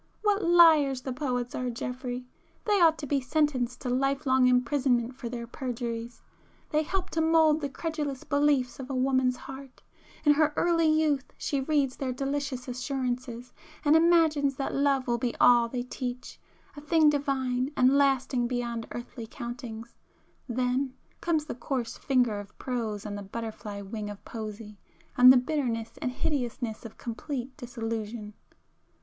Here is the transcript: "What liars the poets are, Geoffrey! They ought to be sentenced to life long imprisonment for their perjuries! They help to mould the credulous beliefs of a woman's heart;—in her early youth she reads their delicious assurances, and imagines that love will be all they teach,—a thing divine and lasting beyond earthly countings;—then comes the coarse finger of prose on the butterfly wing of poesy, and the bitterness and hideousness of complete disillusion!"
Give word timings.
"What 0.23 0.43
liars 0.43 1.03
the 1.03 1.13
poets 1.13 1.53
are, 1.53 1.69
Geoffrey! 1.69 2.25
They 2.65 2.81
ought 2.81 2.97
to 2.97 3.05
be 3.05 3.21
sentenced 3.21 3.81
to 3.81 3.89
life 3.91 4.25
long 4.25 4.47
imprisonment 4.47 5.13
for 5.15 5.29
their 5.29 5.45
perjuries! 5.45 6.23
They 6.71 6.81
help 6.81 7.11
to 7.11 7.21
mould 7.21 7.61
the 7.61 7.69
credulous 7.69 8.23
beliefs 8.23 8.79
of 8.79 8.89
a 8.89 8.95
woman's 8.95 9.35
heart;—in 9.37 10.33
her 10.33 10.53
early 10.57 10.87
youth 10.89 11.31
she 11.37 11.61
reads 11.61 11.97
their 11.97 12.11
delicious 12.11 12.67
assurances, 12.67 13.53
and 13.85 13.95
imagines 13.95 14.55
that 14.55 14.73
love 14.73 15.05
will 15.05 15.19
be 15.19 15.35
all 15.39 15.69
they 15.69 15.83
teach,—a 15.83 16.81
thing 16.81 17.11
divine 17.11 17.69
and 17.77 17.95
lasting 17.95 18.47
beyond 18.47 18.87
earthly 18.93 19.27
countings;—then 19.27 20.95
comes 21.21 21.45
the 21.45 21.53
coarse 21.53 21.99
finger 21.99 22.39
of 22.39 22.57
prose 22.57 23.05
on 23.05 23.13
the 23.13 23.21
butterfly 23.21 23.81
wing 23.81 24.09
of 24.09 24.25
poesy, 24.25 24.79
and 25.15 25.31
the 25.31 25.37
bitterness 25.37 25.99
and 26.01 26.09
hideousness 26.11 26.85
of 26.85 26.97
complete 26.97 27.55
disillusion!" 27.55 28.33